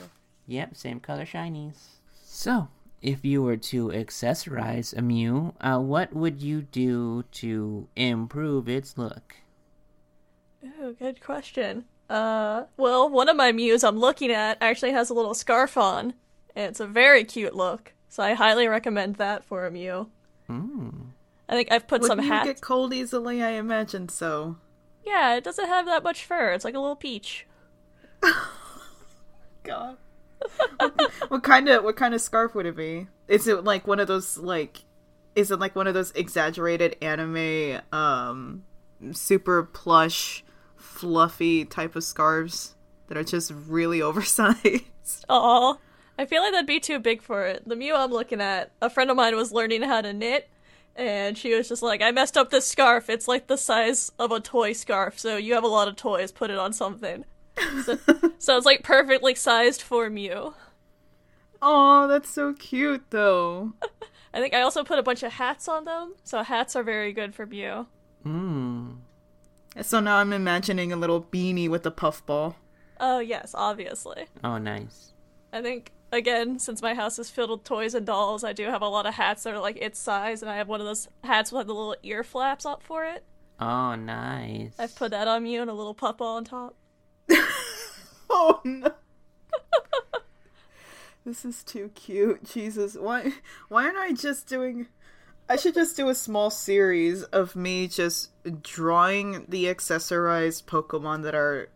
[0.47, 1.77] Yep, same color shinies.
[2.23, 2.69] So,
[3.03, 8.97] if you were to accessorize a Mew, uh, what would you do to improve its
[8.99, 9.37] look?
[10.65, 11.85] Ooh, good question.
[12.11, 16.15] Uh, well, one of my Mews I'm looking at actually has a little scarf on,
[16.57, 17.93] and it's a very cute look.
[18.09, 20.11] So I highly recommend that for a Mew.
[20.51, 21.11] Mm.
[21.49, 22.47] I think I've put Would some hats.
[22.47, 23.43] get cold easily?
[23.43, 24.57] I imagine so.
[25.07, 26.53] Yeah, it doesn't have that much fur.
[26.53, 27.47] It's like a little peach.
[29.63, 29.97] God.
[31.29, 33.07] what kind of what kind of scarf would it be?
[33.29, 34.81] Is it like one of those like
[35.37, 38.65] is it like one of those exaggerated anime um
[39.13, 40.43] super plush
[41.01, 42.75] fluffy type of scarves
[43.09, 45.25] that are just really oversized?
[45.29, 45.77] Aw.
[46.19, 47.67] I feel like that'd be too big for it.
[47.67, 50.51] The Mew I'm looking at, a friend of mine was learning how to knit,
[50.95, 53.09] and she was just like, I messed up this scarf.
[53.09, 56.31] It's like the size of a toy scarf, so you have a lot of toys,
[56.31, 57.25] put it on something.
[57.85, 57.99] So,
[58.39, 60.55] so it's like perfectly sized for Mew.
[61.63, 63.73] Oh, that's so cute though.
[64.35, 67.13] I think I also put a bunch of hats on them, so hats are very
[67.13, 67.87] good for Mew.
[68.25, 68.97] Mm.
[69.81, 72.57] So now I'm imagining a little beanie with a puffball.
[72.99, 74.27] Oh, yes, obviously.
[74.43, 75.13] Oh, nice.
[75.53, 78.83] I think, again, since my house is filled with toys and dolls, I do have
[78.83, 81.09] a lot of hats that are like its size, and I have one of those
[81.25, 83.25] hats with the little ear flaps up for it.
[83.61, 84.73] Oh, nice.
[84.79, 86.75] I've put that on you and a little puffball on top.
[88.31, 88.93] Oh no.
[91.25, 92.45] this is too cute.
[92.45, 92.95] Jesus.
[92.95, 93.33] Why
[93.69, 94.87] why aren't I just doing
[95.51, 98.31] I should just do a small series of me just
[98.63, 101.69] drawing the accessorized Pokemon that are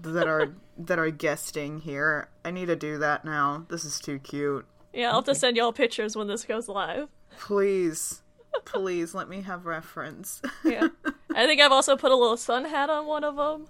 [0.00, 2.28] that are that are guesting here.
[2.44, 3.66] I need to do that now.
[3.68, 4.64] This is too cute.
[4.92, 7.08] Yeah, I'll have to send y'all pictures when this goes live.
[7.40, 8.22] Please.
[8.64, 10.40] Please let me have reference.
[10.64, 10.88] Yeah.
[11.34, 13.66] I think I've also put a little sun hat on one of them.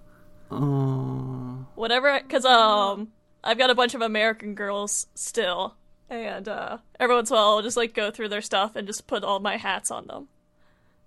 [0.51, 1.66] Oh.
[1.75, 3.09] Whatever, because, um,
[3.42, 5.77] I've got a bunch of American girls still.
[6.09, 8.87] And, uh, every once in a while I'll just, like, go through their stuff and
[8.87, 10.29] just put all my hats on them.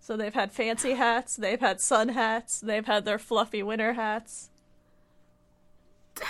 [0.02, 4.50] So they've had fancy hats, they've had sun hats, they've had their fluffy winter hats.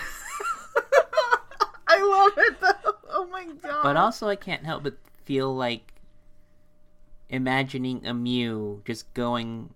[1.88, 2.94] I love it though.
[3.10, 3.82] Oh my god.
[3.84, 5.94] But also, I can't help but feel like
[7.30, 9.74] imagining a Mew just going,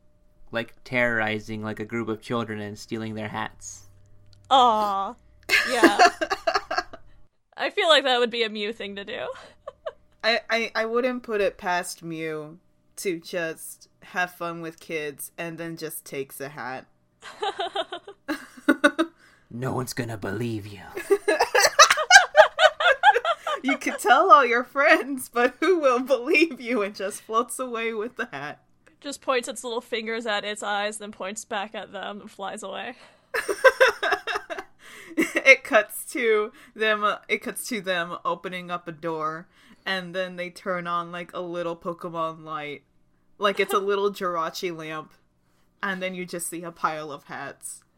[0.51, 3.87] like, terrorizing, like, a group of children and stealing their hats.
[4.49, 5.15] Aw.
[5.71, 5.97] Yeah.
[7.55, 9.27] I feel like that would be a Mew thing to do.
[10.23, 12.59] I, I, I wouldn't put it past Mew
[12.97, 16.85] to just have fun with kids and then just takes a hat.
[19.55, 20.81] No one's gonna believe you.
[23.63, 27.93] You could tell all your friends, but who will believe you and just floats away
[27.93, 28.61] with the hat?
[28.99, 32.61] Just points its little fingers at its eyes, then points back at them and flies
[32.61, 32.95] away.
[35.45, 39.47] it cuts to them it cuts to them opening up a door
[39.85, 42.83] and then they turn on like a little Pokemon light.
[43.37, 45.13] Like it's a little Jirachi lamp.
[45.81, 47.83] And then you just see a pile of hats.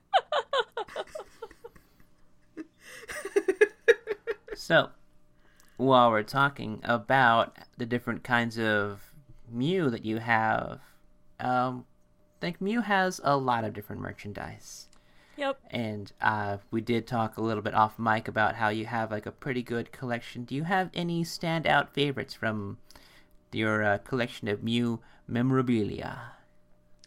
[4.58, 4.89] So,
[5.78, 9.13] while we're talking about the different kinds of
[9.51, 10.80] Mew that you have,
[11.39, 11.86] um,
[12.38, 14.88] I think Mew has a lot of different merchandise.
[15.37, 15.59] Yep.
[15.69, 19.25] And uh, we did talk a little bit off mic about how you have like
[19.25, 20.43] a pretty good collection.
[20.43, 22.77] Do you have any standout favorites from
[23.51, 26.33] your uh, collection of Mew memorabilia?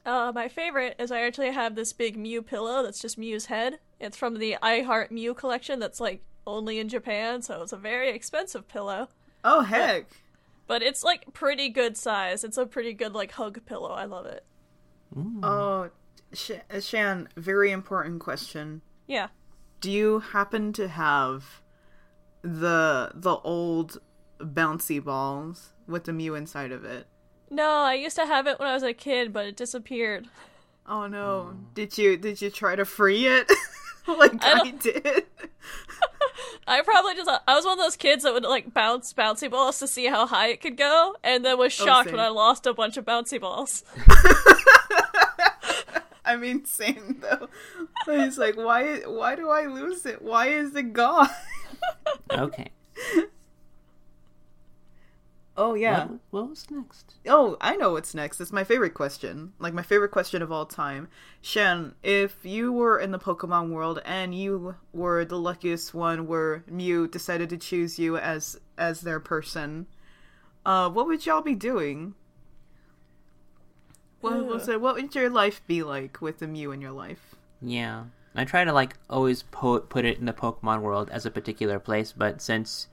[0.05, 3.79] Uh, my favorite is I actually have this big Mew pillow that's just Mew's head.
[4.01, 7.77] It's from the I Heart Mew collection that's like only in Japan, so it's a
[7.77, 9.09] very expensive pillow.
[9.45, 10.07] Oh heck.
[10.67, 12.45] But it's like pretty good size.
[12.45, 13.91] It's a pretty good like hug pillow.
[13.91, 14.45] I love it.
[15.43, 15.91] Oh,
[16.33, 18.83] Sh- uh, Shan, very important question.
[19.07, 19.29] Yeah.
[19.81, 21.63] Do you happen to have
[22.43, 23.99] the the old
[24.39, 27.07] bouncy balls with the Mew inside of it?
[27.51, 30.29] No, I used to have it when I was a kid, but it disappeared.
[30.87, 31.55] Oh no.
[31.75, 33.51] Did you did you try to free it?
[34.07, 35.25] like I I, did.
[36.67, 39.79] I probably just I was one of those kids that would like bounce bouncy balls
[39.79, 42.21] to see how high it could go, and then was oh, shocked when.
[42.21, 43.85] I lost a bunch of bouncy balls.
[46.29, 47.49] I mean, same though.
[48.07, 49.01] He's like, why?
[49.01, 50.23] Why do I lose it?
[50.23, 51.31] Why is it gone?
[52.31, 52.71] Okay.
[55.57, 56.07] Oh yeah.
[56.07, 57.17] What, what was next?
[57.27, 58.41] Oh, I know what's next.
[58.41, 59.53] It's my favorite question.
[59.59, 61.09] Like my favorite question of all time.
[61.41, 66.63] Shen, if you were in the Pokemon world and you were the luckiest one where
[66.69, 69.87] Mew decided to choose you as as their person,
[70.65, 72.15] uh, what would y'all be doing?
[74.21, 77.37] What, was it, what would your life be like with the Mew in your life?
[77.63, 78.05] Yeah.
[78.35, 81.79] I try to like always po- put it in the Pokemon world as a particular
[81.79, 82.89] place, but since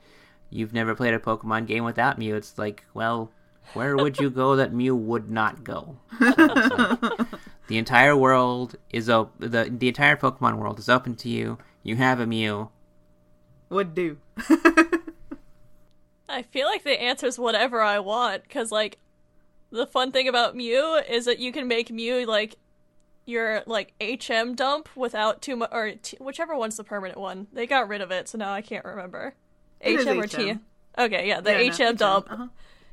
[0.50, 3.32] you've never played a Pokemon game without Mew, it's like, well,
[3.74, 5.98] where would you go that Mew would not go?
[6.20, 6.26] So
[7.02, 7.28] like,
[7.68, 11.58] the entire world is op- the the entire Pokemon world is open to you.
[11.84, 12.70] You have a Mew.
[13.70, 14.18] What do?
[16.30, 18.98] I feel like the answer is whatever I want, because, like,
[19.76, 22.56] the fun thing about Mew is that you can make Mew, like,
[23.26, 27.48] your, like, HM dump without too much, or t- whichever one's the permanent one.
[27.54, 29.34] They got rid of it, so now I can't remember.
[29.82, 30.50] It HM or T?
[30.52, 30.62] HM.
[30.98, 32.32] Okay, yeah, the Yeah, no, HM dump.
[32.32, 32.48] uh-huh.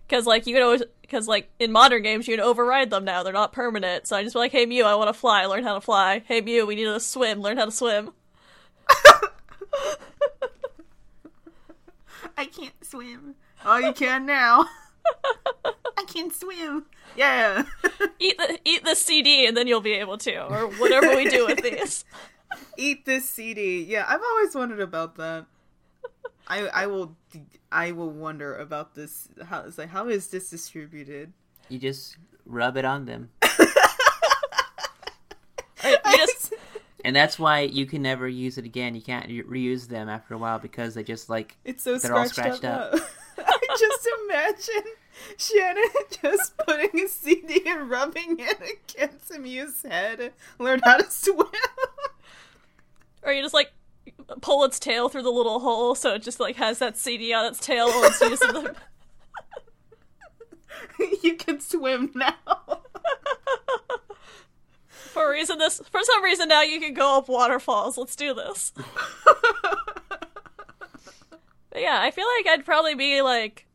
[0.08, 3.22] Because, like, you can always, because, like, in modern games, you can override them now.
[3.22, 4.06] They're not permanent.
[4.06, 5.46] So I just be like, hey, Mew, I want to fly.
[5.46, 6.22] Learn how to fly.
[6.26, 7.40] Hey, Mew, we need to swim.
[7.40, 8.12] Learn how to swim.
[12.36, 13.36] I can't swim.
[13.64, 14.66] Oh, you can now.
[16.12, 16.84] I can swim.
[17.16, 17.64] Yeah.
[18.18, 21.46] Eat the eat the CD, and then you'll be able to, or whatever we do
[21.46, 22.04] with these.
[22.76, 23.82] Eat this CD.
[23.82, 25.46] Yeah, I've always wondered about that.
[26.48, 27.16] I I will
[27.70, 29.28] I will wonder about this.
[29.44, 31.32] How it's like how is this distributed?
[31.68, 33.30] You just rub it on them.
[35.84, 36.54] You just
[37.04, 38.94] And that's why you can never use it again.
[38.94, 42.28] You can't reuse them after a while because they just like It's so They're all
[42.28, 43.00] scratched, scratched up.
[43.36, 44.92] I just imagine
[45.36, 45.84] Shannon
[46.22, 50.32] just putting a CD and rubbing it against Mew's head.
[50.58, 51.46] Learn how to swim.
[53.22, 53.72] or you just like
[54.40, 57.46] pull its tail through the little hole, so it just like has that CD on
[57.46, 58.74] its tail while it's using the.
[61.22, 62.34] you can swim now.
[64.90, 67.98] For reason, this for some reason now you can go up waterfalls.
[67.98, 68.72] Let's do this.
[71.72, 73.66] But yeah, I feel like I'd probably be like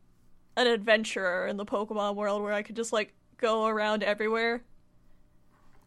[0.58, 4.62] an adventurer in the Pokemon world where I could just like go around everywhere.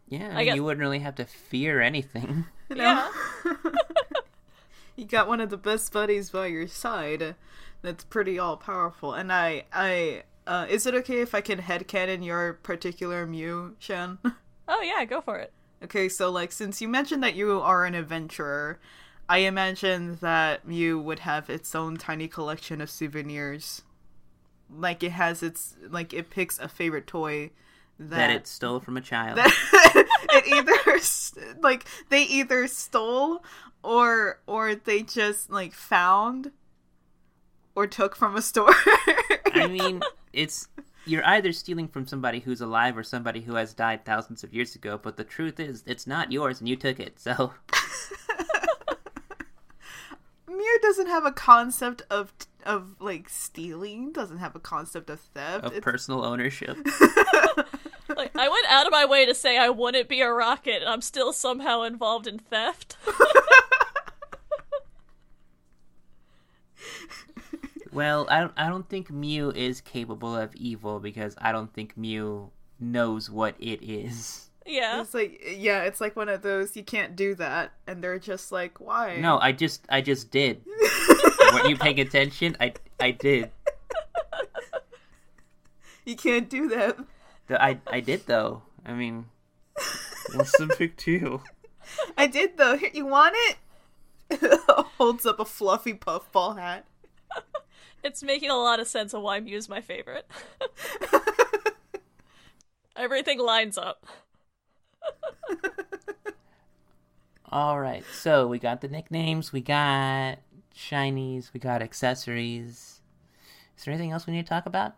[0.08, 2.46] yeah, I I guess- you wouldn't really have to fear anything.
[2.72, 3.10] You know?
[3.44, 3.54] Yeah.
[4.96, 7.36] you got one of the best buddies by your side
[7.82, 12.24] that's pretty all powerful and i i uh, is it okay if i can headcanon
[12.24, 14.20] your particular mew shan
[14.70, 15.52] Oh yeah, go for it.
[15.84, 18.80] okay so like since you mentioned that you are an adventurer
[19.28, 23.82] i imagine that mew would have its own tiny collection of souvenirs
[24.76, 27.52] like it has its like it picks a favorite toy
[28.00, 29.40] that, that it stole from a child.
[29.44, 33.44] it either like they either stole
[33.84, 36.52] or or they just like found
[37.76, 38.74] or took from a store.
[39.54, 40.02] I mean,
[40.34, 40.68] it's
[41.06, 44.76] you're either stealing from somebody who's alive or somebody who has died thousands of years
[44.76, 45.00] ago.
[45.02, 47.20] But the truth is, it's not yours, and you took it.
[47.20, 47.54] So
[50.62, 52.32] Mew doesn't have a concept of
[52.66, 54.12] of like stealing.
[54.12, 55.66] Doesn't have a concept of theft.
[55.66, 56.78] of It's- personal ownership.
[58.14, 60.90] Like I went out of my way to say I wouldn't be a rocket, and
[60.90, 62.98] I'm still somehow involved in theft.
[67.94, 68.54] Well, I don't.
[68.56, 73.56] I don't think Mew is capable of evil because I don't think Mew knows what
[73.60, 74.50] it is.
[74.66, 75.02] Yeah.
[75.02, 78.52] It's like yeah, it's like one of those you can't do that, and they're just
[78.52, 79.18] like, why?
[79.18, 79.86] No, I just.
[79.90, 80.62] I just did.
[81.54, 82.56] Weren't you paying attention?
[82.60, 82.74] I.
[83.00, 83.52] I did.
[86.06, 86.98] You can't do that.
[87.48, 88.64] The- I I did though.
[88.86, 89.26] I mean,
[90.34, 91.44] what's the big deal?
[92.18, 92.78] I did though.
[92.78, 93.58] Here, you want it?
[94.98, 96.86] Holds up a fluffy puffball hat.
[98.04, 100.26] It's making a lot of sense of why Mew's my favorite.
[102.96, 104.06] Everything lines up.
[107.54, 110.38] All right, so we got the nicknames, we got
[110.74, 113.02] shinies, we got accessories.
[113.78, 114.96] Is there anything else we need to talk about?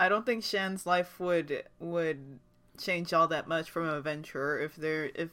[0.00, 2.40] I don't think Shan's life would would
[2.78, 5.30] change all that much from an adventurer if there if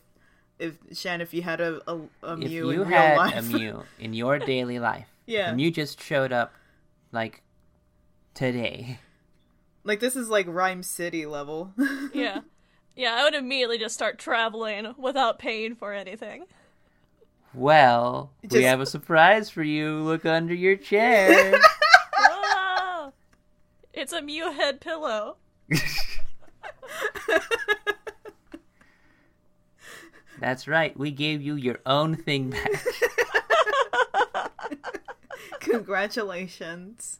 [0.59, 3.35] if Shan if you had a a, a If Mew you in real had life.
[3.39, 5.49] a Mew in your daily life, Yeah.
[5.49, 6.53] and you just showed up
[7.11, 7.41] like
[8.35, 8.99] today,
[9.83, 11.73] like this is like Ryme City level.
[12.13, 12.41] Yeah.
[12.95, 16.45] Yeah, I would immediately just start traveling without paying for anything.
[17.53, 20.01] well, we have a surprise for you.
[20.01, 21.59] Look under your chair.
[22.15, 23.11] Ah!
[23.93, 25.37] It's a Mew head pillow.
[30.39, 30.97] That's right.
[30.97, 32.71] We gave you your own thing back.
[35.59, 37.19] Congratulations.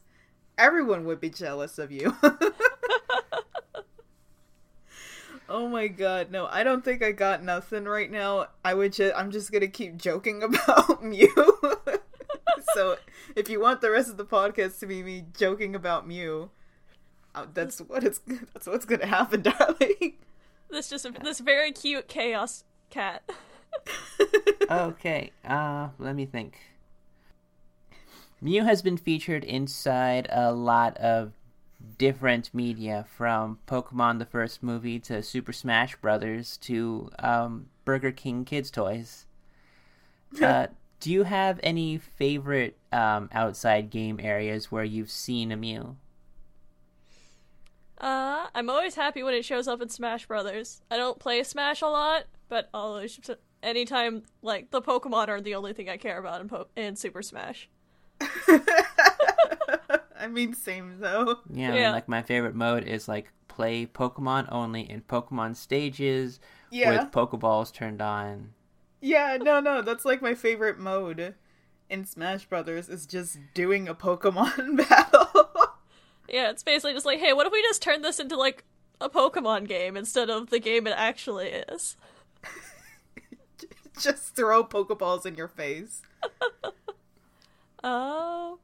[0.58, 2.14] Everyone would be jealous of you.
[5.48, 8.48] Oh my god, no, I don't think I got nothing right now.
[8.64, 11.32] I would just I'm just gonna keep joking about Mew.
[12.74, 12.96] so
[13.36, 16.50] if you want the rest of the podcast to be me joking about Mew,
[17.34, 18.20] uh, that's what it's
[18.52, 20.14] that's what's gonna happen, darling.
[20.70, 23.22] This just this very cute chaos cat.
[24.70, 26.58] okay, uh, let me think.
[28.40, 31.32] Mew has been featured inside a lot of
[31.98, 38.44] different media, from Pokemon the first movie to Super Smash Brothers to um, Burger King
[38.44, 39.26] Kids Toys.
[40.42, 40.66] Uh,
[40.98, 45.96] do you have any favorite um, outside game areas where you've seen a Mew?
[47.98, 50.82] Uh, I'm always happy when it shows up in Smash Brothers.
[50.90, 53.20] I don't play Smash a lot, but I'll always
[53.62, 57.22] anytime like the Pokemon are the only thing I care about in po- in Super
[57.22, 57.68] Smash.
[60.24, 61.40] I mean, same though.
[61.52, 61.92] Yeah, and, Yeah.
[61.92, 66.90] like my favorite mode is like play Pokemon only in Pokemon stages Yeah.
[67.02, 68.54] with Pokeballs turned on.
[69.02, 71.34] Yeah, no, no, that's like my favorite mode
[71.90, 75.50] in Smash Brothers is just doing a Pokemon battle.
[76.26, 78.64] Yeah, it's basically just like, hey, what if we just turn this into like
[79.02, 81.96] a Pokemon game instead of the game it actually is?
[84.00, 86.00] just throw Pokeballs in your face.
[87.84, 88.58] Oh.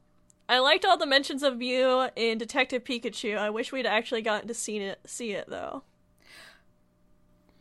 [0.51, 3.37] I liked all the mentions of Mew in Detective Pikachu.
[3.37, 5.83] I wish we'd actually gotten to see it see it though.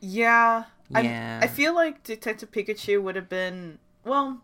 [0.00, 0.64] Yeah.
[0.94, 1.40] I'm- Yeah.
[1.42, 4.42] I feel like Detective Pikachu would have been well,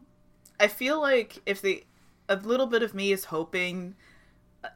[0.60, 1.84] I feel like if the
[2.28, 3.94] a little bit of me is hoping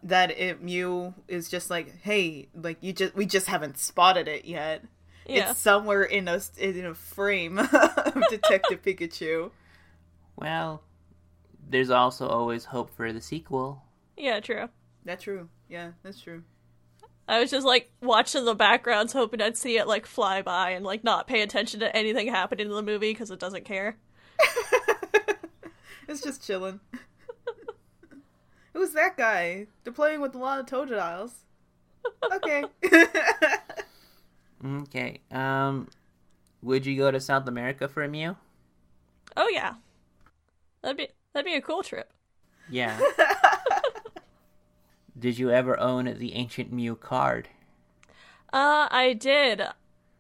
[0.02, 4.44] that it Mew is just like, hey, like you just we just haven't spotted it
[4.44, 4.84] yet.
[5.26, 5.50] Yeah.
[5.50, 9.50] It's somewhere in a in a frame of Detective Pikachu.
[10.36, 10.82] Well,
[11.70, 13.82] there's also always hope for the sequel.
[14.16, 14.68] Yeah, true.
[15.04, 15.48] That's true.
[15.68, 16.42] Yeah, that's true.
[17.28, 20.84] I was just like watching the backgrounds, hoping I'd see it like fly by and
[20.84, 23.96] like not pay attention to anything happening in the movie because it doesn't care.
[26.10, 26.80] It's just chilling.
[28.72, 29.68] Who's that guy?
[29.84, 31.32] They're playing with a lot of Totodiles.
[32.32, 32.64] Okay.
[34.62, 35.20] Okay.
[35.30, 35.88] Um,
[36.60, 38.36] would you go to South America for a Mew?
[39.34, 39.76] Oh yeah,
[40.82, 42.12] that'd be that'd be a cool trip.
[42.68, 42.98] Yeah.
[45.18, 47.48] Did you ever own the ancient Mew card?
[48.52, 49.62] Uh, I did.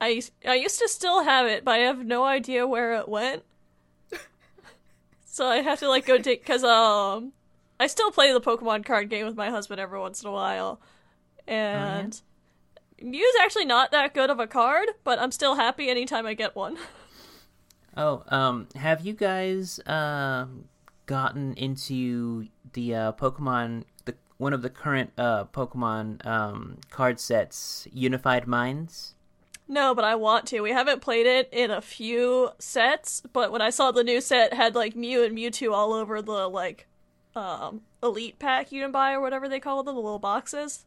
[0.00, 3.42] I I used to still have it, but I have no idea where it went.
[5.24, 7.32] so I have to like go take because um,
[7.78, 10.80] I still play the Pokemon card game with my husband every once in a while,
[11.48, 12.20] and
[13.00, 16.54] Mew's actually not that good of a card, but I'm still happy anytime I get
[16.54, 16.76] one.
[17.96, 20.66] Oh, um, have you guys um
[21.10, 27.88] gotten into the uh, Pokemon the one of the current uh Pokemon um card sets,
[27.92, 29.14] Unified Minds?
[29.66, 30.60] No, but I want to.
[30.60, 34.54] We haven't played it in a few sets, but when I saw the new set
[34.54, 36.86] had like Mew and Mewtwo all over the like
[37.34, 40.84] um elite pack you can buy or whatever they call them, the little boxes.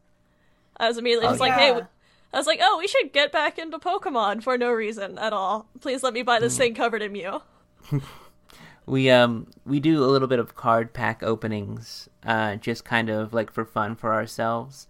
[0.78, 1.86] I was immediately Oh, just like, hey, yeah.
[2.32, 5.68] I was like, oh, we should get back into Pokemon for no reason at all.
[5.80, 7.42] Please let me buy this thing covered in Mew.
[8.86, 13.32] We um we do a little bit of card pack openings, uh, just kind of
[13.32, 14.86] like for fun for ourselves,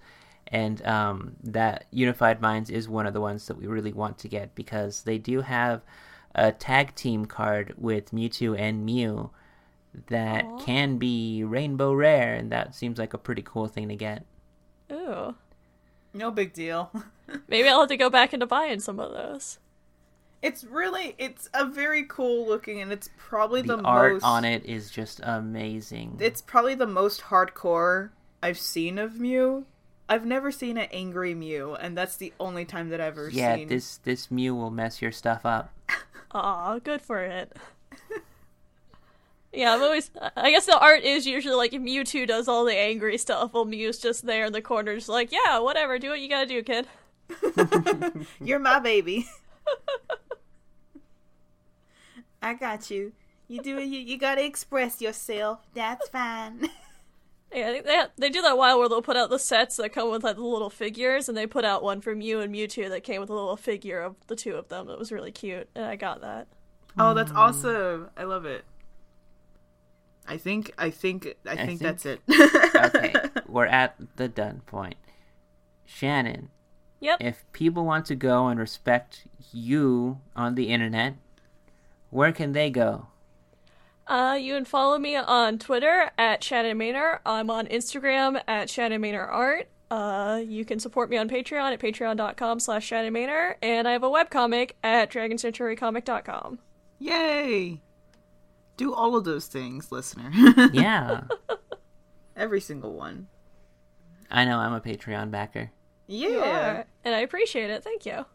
[0.48, 4.28] and um that Unified Minds is one of the ones that we really want to
[4.28, 5.82] get because they do have
[6.34, 9.30] a tag team card with Mewtwo and Mew
[10.08, 10.58] that Aw.
[10.58, 14.24] can be rainbow rare, and that seems like a pretty cool thing to get.
[14.90, 15.36] Ooh.
[16.12, 16.90] No big deal.
[17.48, 19.58] Maybe I'll have to go back into buying some of those.
[20.44, 24.44] It's really it's a very cool looking and it's probably The, the, art most on
[24.44, 26.18] it is just amazing.
[26.20, 28.10] It's probably the most hardcore
[28.42, 29.64] I've seen of Mew.
[30.06, 33.56] I've never seen an angry Mew, and that's the only time that I've ever yeah,
[33.56, 33.68] seen.
[33.68, 35.72] this this Mew will mess your stuff up.
[36.32, 37.56] Aw, good for it.
[39.50, 40.10] yeah, I'm always.
[40.36, 43.64] I guess the art is usually like if Mewtwo does all the angry stuff, while
[43.64, 46.62] Mew's just there in the corner, just like, yeah, whatever, do what you gotta do,
[46.62, 46.86] kid.
[48.44, 49.26] You're my baby.
[52.44, 53.12] I got Mew.
[53.48, 53.84] You do it.
[53.86, 55.60] You, you gotta express yourself.
[55.74, 56.68] That's fine.
[57.54, 59.90] Yeah, I think they they do that while where they'll put out the sets that
[59.92, 62.88] come with like the little figures, and they put out one for you and Mewtwo
[62.88, 64.88] that came with a little figure of the two of them.
[64.88, 66.48] That was really cute, and I got that.
[66.98, 68.10] oh, that's awesome.
[68.16, 68.64] I love it.
[70.26, 70.72] I think.
[70.78, 71.28] I think.
[71.46, 72.20] I, think, think- that's it.
[72.74, 73.14] Okay,
[73.46, 74.96] we're at the done point.
[75.84, 76.48] Shannon,
[76.98, 77.18] Yep.
[77.20, 81.14] if people want to go and respect you on the internet,
[82.14, 83.08] where can they go?
[84.06, 87.18] Uh, you can follow me on Twitter at Shannon Maynor.
[87.26, 89.68] I'm on Instagram at Shannon Maynor Art.
[89.90, 93.54] Uh, you can support me on Patreon at patreon.com slash Shannon Maynor.
[93.62, 96.60] And I have a webcomic at dragoncenturycomic.com.
[97.00, 97.82] Yay!
[98.76, 100.30] Do all of those things, listener.
[100.72, 101.22] Yeah,
[102.36, 103.28] Every single one.
[104.30, 105.70] I know I'm a Patreon backer.
[106.06, 106.84] Yeah.
[107.04, 107.82] And I appreciate it.
[107.82, 108.26] Thank you.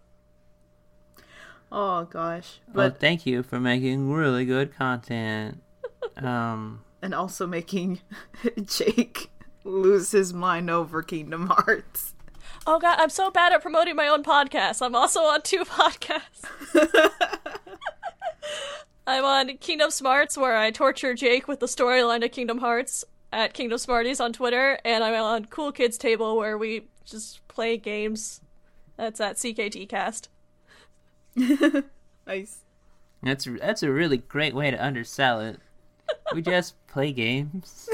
[1.72, 2.60] Oh gosh.
[2.74, 5.62] Well, But thank you for making really good content.
[6.18, 8.00] Um, and also making
[8.66, 9.30] Jake
[9.64, 12.14] lose his mind over Kingdom Hearts.
[12.68, 14.82] Oh god, I'm so bad at promoting my own podcast.
[14.82, 16.44] I'm also on two podcasts.
[19.08, 23.54] I'm on Kingdom Smarts, where I torture Jake with the storyline of Kingdom Hearts at
[23.54, 28.42] Kingdom Smarties on Twitter, and I'm on Cool Kids Table, where we just play games.
[28.98, 30.30] That's at CKT Cast.
[32.30, 32.60] Nice.
[33.24, 35.60] that's that's a really great way to undersell it.
[36.34, 37.90] We just play games.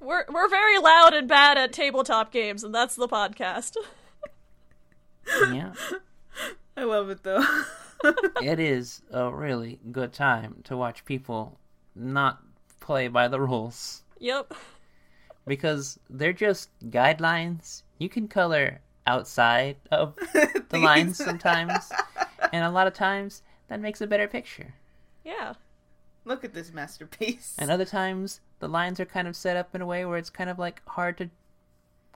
[0.00, 3.76] We're we're very loud and bad at tabletop games, and that's the podcast.
[5.26, 5.72] Yeah,
[6.76, 7.44] I love it though.
[8.42, 11.58] it is a really good time to watch people
[11.94, 12.42] not
[12.80, 14.52] play by the rules yep.
[15.46, 17.82] because they're just guidelines.
[17.98, 20.14] You can color outside of
[20.68, 21.90] the lines sometimes,
[22.52, 24.74] and a lot of times that makes a better picture.
[25.24, 25.54] Yeah.
[26.24, 27.54] Look at this masterpiece.
[27.58, 30.30] And other times the lines are kind of set up in a way where it's
[30.30, 31.28] kind of like hard to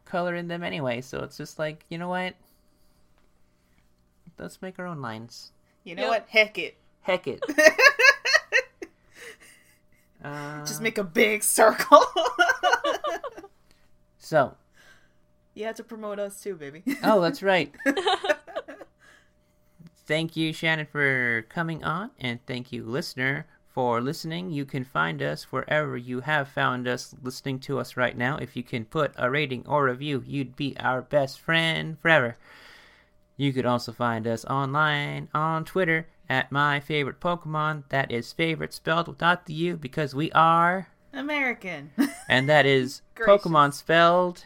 [0.07, 1.01] color in them anyway.
[1.03, 2.35] So it's just like, you know what?
[4.39, 5.53] Let's make our own lines.
[5.85, 6.11] You know Yep.
[6.11, 6.27] what?
[6.29, 6.77] Heck it.
[7.03, 7.43] Heck it.
[10.25, 12.03] uh, Just make a big circle.
[14.19, 14.55] so,
[15.59, 16.83] you have to promote us too, baby.
[17.03, 17.75] oh, that's right.
[20.07, 24.51] thank you, Shannon, for coming on, and thank you, listener, for listening.
[24.51, 28.37] You can find us wherever you have found us listening to us right now.
[28.39, 32.37] If you can put a rating or review, you'd be our best friend forever.
[33.37, 37.85] You could also find us online on Twitter at my favorite Pokemon.
[37.91, 41.91] That is favorite spelled without the U because we are, American.
[42.29, 43.45] and that is Gracious.
[43.45, 44.45] Pokemon spelled.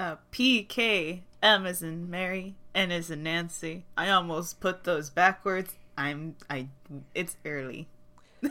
[0.00, 3.84] Uh, P K M is in Mary, N is in Nancy.
[3.98, 5.74] I almost put those backwards.
[5.98, 6.68] I'm I.
[7.14, 7.86] It's early.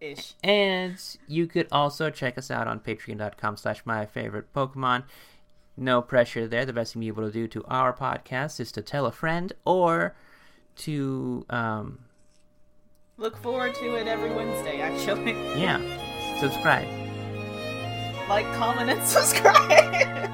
[0.00, 0.32] Ish.
[0.42, 0.96] And
[1.28, 5.04] you could also check us out on patreon.com slash my favorite Pokemon.
[5.76, 6.64] No pressure there.
[6.64, 9.52] The best thing you're able to do to our podcast is to tell a friend
[9.66, 10.16] or
[10.76, 12.06] to, um,
[13.18, 14.80] Look forward to it every Wednesday.
[14.80, 15.78] Actually, yeah,
[16.40, 17.01] subscribe.
[18.28, 20.30] Like, comment, and subscribe.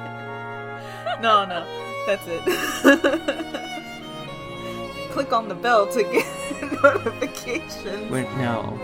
[1.21, 1.65] no, no,
[2.07, 2.41] that's it.
[5.11, 6.25] Click on the bell to get
[6.83, 8.11] notifications.
[8.11, 8.77] We're, no,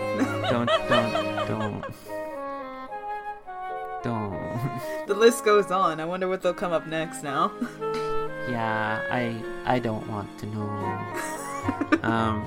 [0.50, 1.84] don't, don't, don't.
[4.02, 4.36] Don't.
[5.06, 6.00] The list goes on.
[6.00, 7.50] I wonder what they'll come up next now.
[8.48, 9.34] Yeah, I
[9.64, 10.68] I don't want to know.
[12.02, 12.44] Um,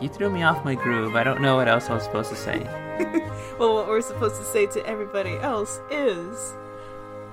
[0.00, 1.14] you threw me off my groove.
[1.14, 2.66] I don't know what else I was supposed to say.
[3.58, 6.54] well, what we're supposed to say to everybody else is,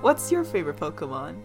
[0.00, 1.36] what's your favorite Pokemon?